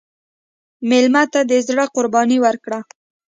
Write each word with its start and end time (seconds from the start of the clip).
مېلمه 0.89 1.23
ته 1.33 1.41
د 1.49 1.51
زړه 1.67 1.85
قرباني 1.95 2.37
ورکړه. 2.45 2.79